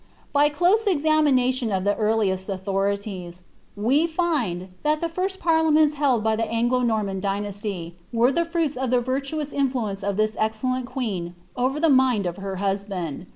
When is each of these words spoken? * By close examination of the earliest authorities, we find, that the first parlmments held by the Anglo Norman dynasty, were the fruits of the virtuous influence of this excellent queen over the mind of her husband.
* 0.21 0.33
By 0.33 0.49
close 0.49 0.87
examination 0.87 1.71
of 1.71 1.83
the 1.83 1.95
earliest 1.95 2.49
authorities, 2.49 3.43
we 3.75 4.07
find, 4.07 4.69
that 4.81 4.99
the 4.99 5.07
first 5.07 5.39
parlmments 5.39 5.93
held 5.93 6.23
by 6.23 6.35
the 6.35 6.45
Anglo 6.49 6.79
Norman 6.79 7.19
dynasty, 7.19 7.97
were 8.11 8.31
the 8.31 8.43
fruits 8.43 8.75
of 8.75 8.89
the 8.89 8.99
virtuous 8.99 9.53
influence 9.53 10.03
of 10.03 10.17
this 10.17 10.35
excellent 10.39 10.87
queen 10.87 11.35
over 11.55 11.79
the 11.79 11.87
mind 11.87 12.25
of 12.25 12.37
her 12.37 12.55
husband. 12.55 13.27